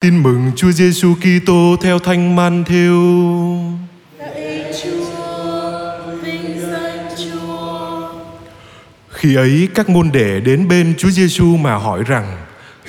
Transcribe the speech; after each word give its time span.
Tin 0.00 0.22
mừng 0.22 0.50
Chúa 0.56 0.70
Giêsu 0.70 1.14
Kitô 1.14 1.76
theo 1.80 1.98
Thánh 1.98 2.36
Man 2.36 2.64
Lạy 4.18 4.72
Khi 9.08 9.34
ấy 9.34 9.68
các 9.74 9.88
môn 9.88 10.10
đệ 10.12 10.40
đến 10.40 10.68
bên 10.68 10.94
Chúa 10.98 11.10
Giêsu 11.10 11.56
mà 11.56 11.74
hỏi 11.74 12.02
rằng: 12.06 12.36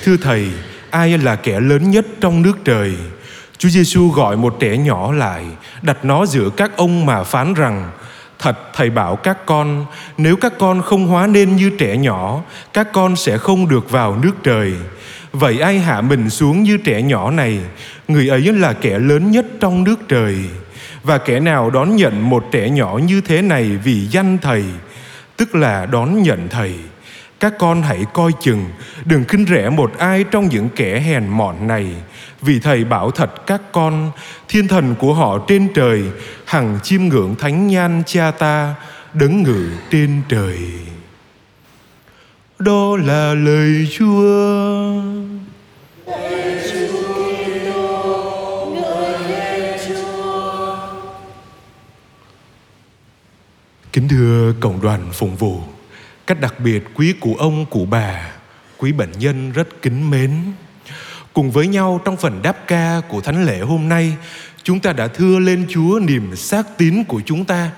Thưa 0.04 0.18
thầy, 0.18 0.48
ai 0.90 1.18
là 1.18 1.36
kẻ 1.36 1.60
lớn 1.60 1.92
nhất 1.92 2.06
trong 2.22 2.42
nước 2.42 2.58
trời? 2.66 2.96
Chúa 3.58 3.70
Giêsu 3.70 4.10
gọi 4.10 4.38
một 4.38 4.56
trẻ 4.60 4.78
nhỏ 4.78 5.12
lại, 5.12 5.46
đặt 5.82 6.06
nó 6.06 6.26
giữa 6.26 6.50
các 6.58 6.78
ông 6.78 7.06
mà 7.06 7.24
phán 7.24 7.54
rằng: 7.54 7.92
Thật 8.40 8.58
thầy 8.74 8.90
bảo 8.90 9.16
các 9.16 9.46
con, 9.46 9.86
nếu 10.18 10.36
các 10.36 10.54
con 10.60 10.82
không 10.82 11.08
hóa 11.08 11.28
nên 11.28 11.56
như 11.56 11.72
trẻ 11.78 11.98
nhỏ, 11.98 12.42
các 12.74 12.88
con 12.94 13.16
sẽ 13.16 13.38
không 13.38 13.70
được 13.70 13.92
vào 13.92 14.16
nước 14.16 14.34
trời. 14.44 14.74
Vậy 15.32 15.60
ai 15.60 15.80
hạ 15.80 16.02
mình 16.02 16.30
xuống 16.30 16.64
như 16.64 16.78
trẻ 16.78 17.02
nhỏ 17.02 17.32
này, 17.32 17.60
người 18.08 18.28
ấy 18.28 18.42
là 18.42 18.74
kẻ 18.74 19.00
lớn 19.00 19.32
nhất 19.32 19.46
trong 19.60 19.84
nước 19.84 20.00
trời. 20.08 20.36
Và 21.04 21.18
kẻ 21.18 21.40
nào 21.40 21.70
đón 21.70 21.96
nhận 21.96 22.30
một 22.30 22.46
trẻ 22.52 22.70
nhỏ 22.70 23.00
như 23.08 23.22
thế 23.22 23.42
này 23.42 23.64
vì 23.84 24.08
danh 24.08 24.38
thầy, 24.42 24.64
tức 25.38 25.56
là 25.56 25.86
đón 25.86 26.24
nhận 26.24 26.48
thầy. 26.50 26.74
Các 27.40 27.54
con 27.60 27.82
hãy 27.82 28.06
coi 28.14 28.32
chừng, 28.42 28.66
đừng 29.06 29.24
khinh 29.24 29.46
rẻ 29.46 29.70
một 29.70 29.98
ai 29.98 30.24
trong 30.32 30.48
những 30.48 30.70
kẻ 30.76 31.00
hèn 31.00 31.28
mọn 31.28 31.68
này, 31.68 31.96
vì 32.42 32.60
thầy 32.60 32.84
bảo 32.84 33.12
thật 33.12 33.46
các 33.48 33.62
con, 33.72 34.12
thiên 34.48 34.68
thần 34.68 34.96
của 34.96 35.14
họ 35.14 35.46
trên 35.48 35.68
trời, 35.74 36.04
hằng 36.46 36.80
chiêm 36.84 37.02
ngưỡng 37.02 37.36
thánh 37.36 37.68
nhan 37.68 38.04
cha 38.06 38.32
ta, 38.32 38.76
đấng 39.14 39.44
ngự 39.44 39.70
trên 39.92 40.22
trời. 40.30 40.58
Đó 42.60 42.98
là 42.98 43.34
lời 43.34 43.88
Chúa. 43.92 45.02
Kính 53.94 54.08
thưa 54.08 54.54
cộng 54.60 54.82
đoàn 54.82 55.10
phụng 55.14 55.36
vụ, 55.36 55.60
cách 56.28 56.42
đặc 56.42 56.60
biệt 56.60 56.84
quý 56.96 57.14
cụ 57.20 57.36
ông, 57.40 57.66
cụ 57.70 57.86
bà, 57.90 58.32
quý 58.78 58.92
bệnh 58.92 59.12
nhân 59.20 59.52
rất 59.52 59.82
kính 59.82 60.10
mến. 60.10 60.32
Cùng 61.34 61.52
với 61.52 61.68
nhau 61.68 62.02
trong 62.06 62.18
phần 62.18 62.42
đáp 62.42 62.58
ca 62.68 63.02
của 63.10 63.22
thánh 63.22 63.46
lễ 63.46 63.60
hôm 63.60 63.90
nay, 63.90 64.18
chúng 64.64 64.80
ta 64.80 64.94
đã 64.94 65.08
thưa 65.08 65.40
lên 65.40 65.66
Chúa 65.70 66.00
niềm 66.00 66.36
xác 66.36 66.78
tín 66.78 67.04
của 67.04 67.22
chúng 67.26 67.46
ta, 67.46 67.72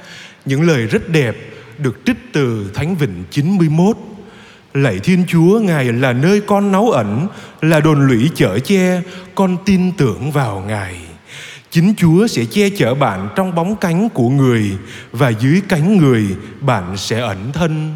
những 0.46 0.62
lời 0.62 0.86
rất 0.86 1.10
đẹp 1.10 1.36
được 1.78 2.00
trích 2.06 2.18
từ 2.34 2.72
Thánh 2.74 2.96
Vịnh 2.96 3.24
91. 3.32 3.98
Lạy 4.74 5.00
Thiên 5.00 5.26
Chúa, 5.28 5.60
Ngài 5.60 5.86
là 5.86 6.14
nơi 6.14 6.42
con 6.42 6.72
náu 6.72 6.90
ẩn, 6.90 7.28
là 7.62 7.80
đồn 7.80 8.08
lũy 8.08 8.30
chở 8.36 8.60
che, 8.60 9.02
con 9.36 9.58
tin 9.66 9.92
tưởng 9.92 10.32
vào 10.32 10.64
Ngài. 10.68 10.96
Chính 11.72 11.94
Chúa 11.98 12.28
sẽ 12.28 12.46
che 12.46 12.70
chở 12.70 12.96
bạn 12.96 13.30
trong 13.36 13.56
bóng 13.56 13.76
cánh 13.76 14.10
của 14.10 14.30
người 14.30 14.78
và 15.12 15.30
dưới 15.30 15.62
cánh 15.70 15.98
người 15.98 16.26
bạn 16.62 16.98
sẽ 16.98 17.20
ẩn 17.20 17.52
thân. 17.54 17.96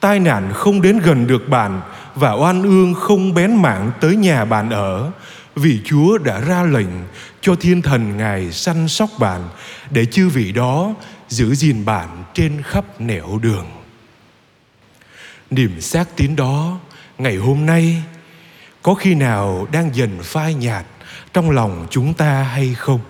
Tai 0.00 0.20
nạn 0.20 0.50
không 0.54 0.82
đến 0.82 0.98
gần 0.98 1.26
được 1.26 1.48
bạn 1.48 1.80
và 2.14 2.32
oan 2.32 2.62
ương 2.62 2.94
không 2.94 3.34
bén 3.34 3.62
mạng 3.62 3.90
tới 4.00 4.16
nhà 4.16 4.44
bạn 4.44 4.70
ở 4.70 5.10
vì 5.56 5.80
Chúa 5.84 6.18
đã 6.18 6.40
ra 6.40 6.62
lệnh 6.62 6.90
cho 7.40 7.54
thiên 7.54 7.82
thần 7.82 8.16
Ngài 8.16 8.52
săn 8.52 8.88
sóc 8.88 9.10
bạn 9.18 9.40
để 9.90 10.06
chư 10.06 10.28
vị 10.28 10.52
đó 10.52 10.94
giữ 11.28 11.54
gìn 11.54 11.84
bạn 11.84 12.08
trên 12.34 12.62
khắp 12.62 13.00
nẻo 13.00 13.38
đường. 13.42 13.66
Niềm 15.50 15.80
xác 15.80 16.16
tín 16.16 16.36
đó 16.36 16.80
ngày 17.18 17.36
hôm 17.36 17.66
nay 17.66 18.02
có 18.82 18.94
khi 18.94 19.14
nào 19.14 19.68
đang 19.72 19.94
dần 19.94 20.10
phai 20.22 20.54
nhạt 20.54 20.86
trong 21.32 21.50
lòng 21.50 21.86
chúng 21.90 22.14
ta 22.14 22.42
hay 22.42 22.74
không? 22.74 23.00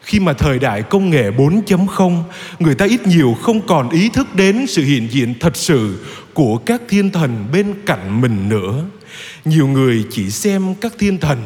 Khi 0.00 0.20
mà 0.20 0.32
thời 0.32 0.58
đại 0.58 0.82
công 0.82 1.10
nghệ 1.10 1.30
4.0, 1.30 2.22
người 2.58 2.74
ta 2.74 2.84
ít 2.84 3.06
nhiều 3.06 3.36
không 3.42 3.66
còn 3.66 3.90
ý 3.90 4.08
thức 4.08 4.34
đến 4.34 4.66
sự 4.68 4.84
hiện 4.84 5.08
diện 5.10 5.34
thật 5.40 5.56
sự 5.56 6.06
của 6.34 6.56
các 6.56 6.82
thiên 6.88 7.10
thần 7.10 7.46
bên 7.52 7.74
cạnh 7.86 8.20
mình 8.20 8.48
nữa. 8.48 8.84
Nhiều 9.44 9.66
người 9.68 10.04
chỉ 10.10 10.30
xem 10.30 10.74
các 10.74 10.92
thiên 10.98 11.18
thần 11.18 11.42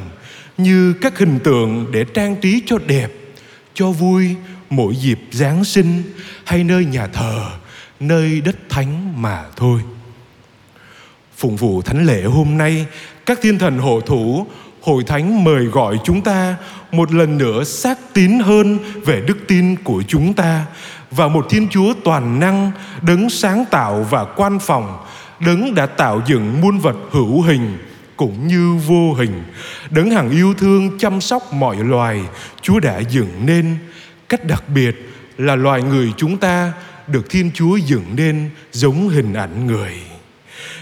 như 0.59 0.93
các 0.93 1.19
hình 1.19 1.39
tượng 1.45 1.87
để 1.93 2.05
trang 2.15 2.37
trí 2.37 2.63
cho 2.67 2.79
đẹp, 2.87 3.13
cho 3.75 3.91
vui 3.91 4.37
mỗi 4.71 4.97
dịp 4.97 5.21
Giáng 5.31 5.65
sinh 5.65 6.03
hay 6.45 6.65
nơi 6.65 6.85
nhà 6.85 7.07
thờ, 7.07 7.51
nơi 8.01 8.41
đất 8.41 8.57
thánh 8.69 9.23
mà 9.23 9.45
thôi. 9.57 9.81
Phụng 11.37 11.57
vụ 11.57 11.83
thánh 11.83 12.07
lễ 12.07 12.23
hôm 12.23 12.59
nay, 12.59 12.87
các 13.27 13.39
thiên 13.43 13.59
thần 13.59 13.79
hộ 13.79 14.01
thủ, 14.01 14.47
hội 14.83 15.05
thánh 15.05 15.45
mời 15.45 15.65
gọi 15.65 15.99
chúng 16.05 16.21
ta 16.21 16.57
một 16.93 17.13
lần 17.13 17.39
nữa 17.39 17.65
xác 17.65 17.99
tín 18.15 18.39
hơn 18.39 18.79
về 19.05 19.21
đức 19.27 19.39
tin 19.49 19.77
của 19.77 20.03
chúng 20.09 20.35
ta. 20.35 20.67
Và 21.11 21.29
một 21.29 21.47
Thiên 21.51 21.69
Chúa 21.69 21.95
toàn 22.05 22.41
năng, 22.41 22.71
đấng 23.03 23.31
sáng 23.31 23.65
tạo 23.71 24.07
và 24.11 24.25
quan 24.25 24.59
phòng, 24.59 24.99
đấng 25.47 25.75
đã 25.75 25.87
tạo 25.87 26.23
dựng 26.27 26.61
muôn 26.61 26.79
vật 26.79 26.97
hữu 27.11 27.43
hình 27.43 27.79
cũng 28.17 28.47
như 28.47 28.75
vô 28.87 29.15
hình, 29.15 29.43
đấng 29.91 30.11
hằng 30.11 30.31
yêu 30.31 30.55
thương 30.55 30.99
chăm 30.99 31.21
sóc 31.21 31.53
mọi 31.53 31.77
loài, 31.77 32.21
Chúa 32.63 32.81
đã 32.81 32.99
dựng 32.99 33.47
nên. 33.47 33.77
Cách 34.29 34.45
đặc 34.45 34.65
biệt 34.75 35.13
là 35.39 35.57
loài 35.57 35.83
người 35.83 36.13
chúng 36.17 36.37
ta 36.37 36.73
được 37.07 37.31
Thiên 37.31 37.51
Chúa 37.55 37.77
dựng 37.77 38.05
nên 38.17 38.51
giống 38.73 39.09
hình 39.09 39.35
ảnh 39.35 39.67
người 39.67 39.93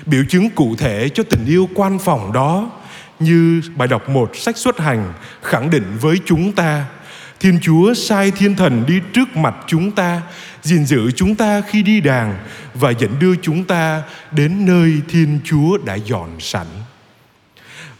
biểu 0.06 0.24
chứng 0.28 0.50
cụ 0.50 0.74
thể 0.78 1.08
cho 1.08 1.22
tình 1.22 1.46
yêu 1.46 1.68
quan 1.74 1.98
phòng 1.98 2.32
đó 2.32 2.70
như 3.20 3.62
bài 3.76 3.88
đọc 3.88 4.08
một 4.08 4.36
sách 4.36 4.56
xuất 4.56 4.78
hành 4.78 5.12
khẳng 5.42 5.70
định 5.70 5.96
với 6.00 6.16
chúng 6.24 6.52
ta. 6.52 6.84
Thiên 7.40 7.58
chúa 7.62 7.94
sai 7.94 8.30
thiên 8.30 8.56
thần 8.56 8.84
đi 8.86 9.00
trước 9.12 9.36
mặt 9.36 9.54
chúng 9.66 9.90
ta 9.90 10.22
gìn 10.62 10.86
giữ 10.86 11.10
chúng 11.10 11.34
ta 11.34 11.60
khi 11.60 11.82
đi 11.82 12.00
đàng 12.00 12.36
và 12.74 12.90
dẫn 12.90 13.18
đưa 13.20 13.34
chúng 13.42 13.64
ta 13.64 14.02
đến 14.30 14.66
nơi 14.66 15.00
thiên 15.08 15.38
chúa 15.44 15.78
đã 15.84 15.94
dọn 15.94 16.28
sẵn. 16.41 16.66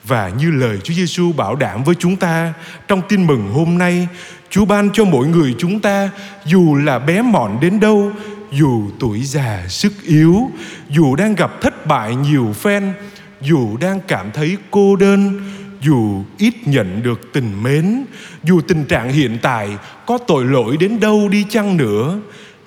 Và 0.05 0.29
như 0.29 0.51
lời 0.51 0.79
Chúa 0.85 0.95
Giêsu 0.95 1.33
bảo 1.33 1.57
đảm 1.57 1.85
với 1.85 1.95
chúng 1.95 2.17
ta 2.17 2.53
trong 2.89 3.03
tin 3.09 3.27
mừng 3.27 3.51
hôm 3.53 3.79
nay, 3.79 4.09
Chúa 4.51 4.65
ban 4.65 4.91
cho 4.93 5.05
mỗi 5.05 5.27
người 5.27 5.55
chúng 5.59 5.81
ta 5.81 6.11
dù 6.45 6.75
là 6.75 6.99
bé 6.99 7.23
mọn 7.23 7.59
đến 7.61 7.81
đâu, 7.81 8.13
dù 8.55 8.91
tuổi 8.99 9.23
già 9.23 9.65
sức 9.69 9.93
yếu, 10.03 10.51
dù 10.91 11.17
đang 11.17 11.35
gặp 11.35 11.61
thất 11.61 11.87
bại 11.87 12.17
nhiều 12.17 12.53
phen, 12.53 12.93
dù 13.41 13.77
đang 13.77 14.01
cảm 14.09 14.31
thấy 14.35 14.57
cô 14.71 14.97
đơn, 14.97 15.41
dù 15.81 16.25
ít 16.39 16.55
nhận 16.65 17.03
được 17.03 17.33
tình 17.33 17.63
mến, 17.63 18.05
dù 18.45 18.61
tình 18.61 18.85
trạng 18.85 19.13
hiện 19.13 19.39
tại 19.43 19.69
có 20.07 20.19
tội 20.19 20.45
lỗi 20.45 20.77
đến 20.77 21.01
đâu 21.01 21.29
đi 21.29 21.47
chăng 21.51 21.77
nữa, 21.77 22.21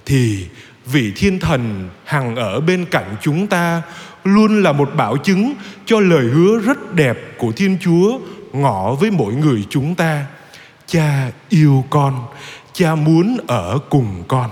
thì 0.06 0.46
vị 0.86 1.14
thiên 1.16 1.40
thần 1.40 1.90
hằng 2.06 2.36
ở 2.36 2.60
bên 2.60 2.86
cạnh 2.86 3.16
chúng 3.22 3.48
ta 3.48 3.82
luôn 4.24 4.64
là 4.64 4.72
một 4.72 4.90
bảo 4.96 5.18
chứng 5.18 5.54
cho 5.86 6.00
lời 6.00 6.26
hứa 6.26 6.60
rất 6.60 6.96
đẹp 6.96 7.18
của 7.38 7.52
Thiên 7.52 7.78
Chúa 7.82 8.20
ngỏ 8.54 8.94
với 8.94 9.12
mỗi 9.12 9.34
người 9.34 9.64
chúng 9.70 9.96
ta. 9.96 10.26
Cha 10.88 11.32
yêu 11.50 11.86
con, 11.90 12.26
cha 12.74 12.96
muốn 12.96 13.38
ở 13.48 13.80
cùng 13.90 14.24
con. 14.28 14.50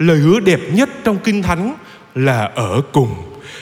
Lời 0.00 0.18
hứa 0.18 0.40
đẹp 0.40 0.60
nhất 0.72 0.90
trong 1.04 1.18
Kinh 1.24 1.42
Thánh 1.42 1.76
là 2.14 2.44
ở 2.54 2.82
cùng. 2.92 3.14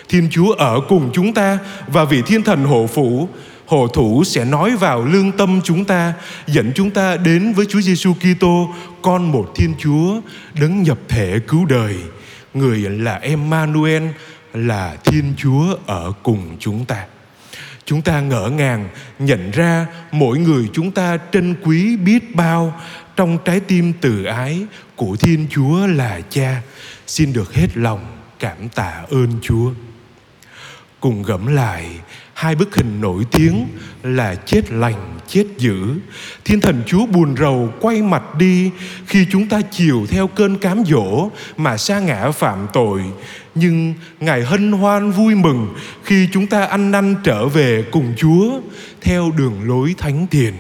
Thiên 0.09 0.28
Chúa 0.31 0.53
ở 0.53 0.81
cùng 0.88 1.10
chúng 1.12 1.34
ta 1.34 1.59
và 1.87 2.04
vị 2.04 2.22
thiên 2.26 2.43
thần 2.43 2.65
hộ 2.65 2.87
phủ, 2.87 3.28
hộ 3.66 3.87
thủ 3.87 4.25
sẽ 4.25 4.44
nói 4.44 4.76
vào 4.76 5.04
lương 5.04 5.32
tâm 5.32 5.60
chúng 5.65 5.84
ta, 5.84 6.12
dẫn 6.47 6.72
chúng 6.75 6.91
ta 6.91 7.16
đến 7.16 7.53
với 7.53 7.66
Chúa 7.66 7.81
Giêsu 7.81 8.15
Kitô, 8.15 8.75
con 9.03 9.32
một 9.32 9.53
Thiên 9.54 9.75
Chúa 9.78 10.21
đấng 10.60 10.82
nhập 10.82 10.99
thể 11.09 11.38
cứu 11.49 11.65
đời 11.65 11.97
người 12.55 12.78
là 12.78 13.15
Emmanuel, 13.15 14.03
là 14.55 14.97
Thiên 15.05 15.34
Chúa 15.37 15.76
ở 15.87 16.12
cùng 16.22 16.56
chúng 16.60 16.84
ta 16.84 17.05
chúng 17.88 18.03
ta 18.03 18.20
ngỡ 18.20 18.50
ngàng 18.50 18.88
nhận 19.19 19.50
ra 19.50 19.87
mỗi 20.12 20.38
người 20.38 20.69
chúng 20.73 20.91
ta 20.91 21.19
trân 21.32 21.55
quý 21.62 21.96
biết 21.96 22.37
bao 22.37 22.81
trong 23.19 23.38
trái 23.44 23.61
tim 23.61 23.93
từ 24.00 24.25
ái 24.25 24.67
của 24.97 25.17
Thiên 25.17 25.47
Chúa 25.50 25.87
là 25.87 26.20
Cha, 26.31 26.62
xin 27.06 27.32
được 27.32 27.55
hết 27.55 27.67
lòng 27.75 28.06
cảm 28.38 28.69
tạ 28.75 29.05
ơn 29.11 29.29
Chúa. 29.43 29.70
Cùng 31.00 31.23
gẫm 31.23 31.47
lại, 31.47 31.87
hai 32.35 32.55
bức 32.55 32.76
hình 32.76 33.00
nổi 33.00 33.25
tiếng 33.31 33.69
là 34.03 34.35
chết 34.35 34.70
lành, 34.70 35.19
chết 35.29 35.44
dữ. 35.59 35.76
Thiên 36.44 36.61
thần 36.61 36.82
chúa 36.87 37.06
buồn 37.06 37.37
rầu 37.37 37.73
quay 37.81 38.03
mặt 38.03 38.23
đi 38.38 38.70
khi 39.06 39.26
chúng 39.31 39.49
ta 39.49 39.61
chiều 39.70 40.06
theo 40.09 40.26
cơn 40.26 40.59
cám 40.59 40.85
dỗ 40.87 41.31
mà 41.56 41.76
sa 41.76 42.00
ngã 42.00 42.31
phạm 42.31 42.67
tội. 42.73 43.03
Nhưng 43.55 43.94
ngài 44.20 44.43
hân 44.43 44.73
hoan 44.73 45.11
vui 45.11 45.35
mừng 45.35 45.75
khi 46.05 46.29
chúng 46.32 46.47
ta 46.47 46.65
ăn 46.65 46.91
năn 46.91 47.15
trở 47.25 47.47
về 47.47 47.85
cùng 47.91 48.15
chúa 48.17 48.61
theo 49.00 49.31
đường 49.37 49.69
lối 49.69 49.94
thánh 49.99 50.26
thiền. 50.26 50.55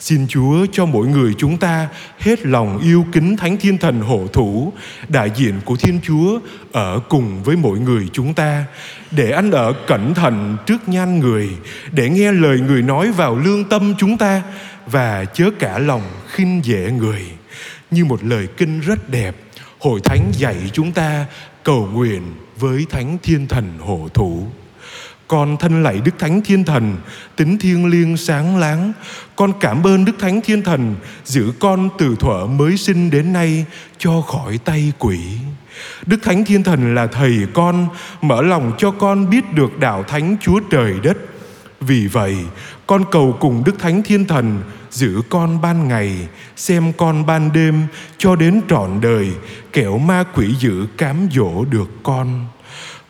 Xin 0.00 0.26
Chúa 0.28 0.66
cho 0.72 0.86
mỗi 0.86 1.06
người 1.06 1.34
chúng 1.38 1.56
ta 1.56 1.88
hết 2.18 2.46
lòng 2.46 2.78
yêu 2.78 3.06
kính 3.12 3.36
Thánh 3.36 3.56
Thiên 3.56 3.78
Thần 3.78 4.00
hộ 4.00 4.26
thủ, 4.32 4.72
đại 5.08 5.30
diện 5.34 5.54
của 5.64 5.76
Thiên 5.76 6.00
Chúa 6.02 6.40
ở 6.72 7.00
cùng 7.08 7.42
với 7.42 7.56
mỗi 7.56 7.78
người 7.78 8.08
chúng 8.12 8.34
ta, 8.34 8.64
để 9.10 9.30
anh 9.30 9.50
ở 9.50 9.72
cẩn 9.86 10.14
thận 10.14 10.56
trước 10.66 10.88
nhan 10.88 11.18
người, 11.18 11.48
để 11.92 12.10
nghe 12.10 12.32
lời 12.32 12.60
người 12.60 12.82
nói 12.82 13.12
vào 13.12 13.36
lương 13.36 13.64
tâm 13.68 13.94
chúng 13.98 14.16
ta 14.16 14.42
và 14.86 15.24
chớ 15.24 15.50
cả 15.58 15.78
lòng 15.78 16.02
khinh 16.28 16.60
dễ 16.64 16.90
người. 16.90 17.22
Như 17.90 18.04
một 18.04 18.24
lời 18.24 18.48
kinh 18.56 18.80
rất 18.80 19.08
đẹp, 19.08 19.36
Hội 19.78 20.00
Thánh 20.04 20.32
dạy 20.32 20.56
chúng 20.72 20.92
ta 20.92 21.26
cầu 21.62 21.88
nguyện 21.92 22.22
với 22.56 22.86
Thánh 22.90 23.18
Thiên 23.22 23.46
Thần 23.46 23.78
hộ 23.78 24.08
thủ. 24.14 24.46
Con 25.34 25.56
thân 25.56 25.82
lạy 25.82 26.00
Đức 26.04 26.18
Thánh 26.18 26.40
Thiên 26.42 26.64
Thần, 26.64 26.96
tính 27.36 27.58
thiêng 27.58 27.86
liêng 27.86 28.16
sáng 28.16 28.56
láng. 28.56 28.92
Con 29.36 29.52
cảm 29.60 29.86
ơn 29.86 30.04
Đức 30.04 30.12
Thánh 30.18 30.40
Thiên 30.40 30.62
Thần 30.62 30.94
giữ 31.24 31.52
con 31.58 31.88
từ 31.98 32.16
thuở 32.20 32.46
mới 32.46 32.76
sinh 32.76 33.10
đến 33.10 33.32
nay 33.32 33.64
cho 33.98 34.20
khỏi 34.20 34.58
tay 34.64 34.92
quỷ. 34.98 35.18
Đức 36.06 36.22
Thánh 36.22 36.44
Thiên 36.44 36.62
Thần 36.62 36.94
là 36.94 37.06
thầy 37.06 37.38
con, 37.54 37.88
mở 38.22 38.42
lòng 38.42 38.72
cho 38.78 38.90
con 38.90 39.30
biết 39.30 39.52
được 39.54 39.78
đạo 39.78 40.02
Thánh 40.02 40.36
Chúa 40.40 40.60
Trời 40.70 40.94
đất. 41.02 41.16
Vì 41.80 42.06
vậy, 42.06 42.36
con 42.86 43.04
cầu 43.10 43.36
cùng 43.40 43.62
Đức 43.66 43.78
Thánh 43.78 44.02
Thiên 44.02 44.24
Thần 44.24 44.62
giữ 44.90 45.22
con 45.28 45.60
ban 45.60 45.88
ngày, 45.88 46.28
xem 46.56 46.92
con 46.92 47.26
ban 47.26 47.52
đêm 47.52 47.82
cho 48.18 48.36
đến 48.36 48.60
trọn 48.68 49.00
đời, 49.00 49.30
kẻo 49.72 49.98
ma 49.98 50.24
quỷ 50.34 50.54
dữ 50.58 50.86
cám 50.96 51.28
dỗ 51.32 51.64
được 51.64 51.88
con. 52.02 52.46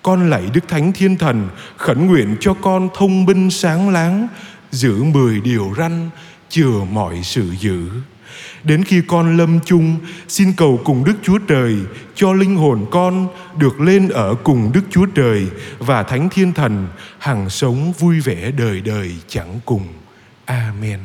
Con 0.04 0.30
lạy 0.30 0.42
Đức 0.52 0.68
Thánh 0.68 0.92
Thiên 0.92 1.16
Thần 1.16 1.48
khẩn 1.76 2.06
nguyện 2.06 2.36
cho 2.40 2.54
con 2.54 2.88
thông 2.94 3.24
minh 3.24 3.50
sáng 3.50 3.90
láng, 3.90 4.28
giữ 4.70 5.02
mười 5.02 5.40
điều 5.40 5.74
răn, 5.78 6.10
chừa 6.48 6.84
mọi 6.92 7.20
sự 7.22 7.54
dữ. 7.60 7.88
Đến 8.64 8.84
khi 8.84 9.02
con 9.08 9.36
lâm 9.36 9.60
chung, 9.64 9.96
xin 10.28 10.52
cầu 10.52 10.80
cùng 10.84 11.04
Đức 11.04 11.14
Chúa 11.22 11.38
Trời 11.38 11.76
cho 12.14 12.32
linh 12.32 12.56
hồn 12.56 12.86
con 12.90 13.28
được 13.58 13.80
lên 13.80 14.08
ở 14.08 14.34
cùng 14.34 14.70
Đức 14.72 14.82
Chúa 14.90 15.06
Trời 15.06 15.46
và 15.78 16.02
Thánh 16.02 16.28
Thiên 16.28 16.52
Thần 16.52 16.88
hằng 17.18 17.50
sống 17.50 17.92
vui 17.92 18.20
vẻ 18.20 18.50
đời 18.50 18.80
đời 18.80 19.12
chẳng 19.28 19.60
cùng. 19.64 19.86
Amen. 20.44 21.00